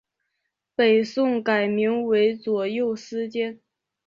[0.73, 3.59] 北宋改名为左右司谏。